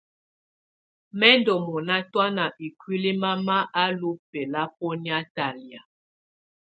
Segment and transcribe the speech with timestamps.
[1.19, 5.81] Mɛ̀ ndù mɔna tɔ̀ána ikuili mama á lú bɛlabɔnɛ̀á talɛ̀á.